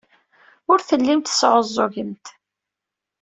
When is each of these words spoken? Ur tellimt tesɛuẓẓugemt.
Ur 0.71 0.79
tellimt 0.87 1.27
tesɛuẓẓugemt. 1.27 2.25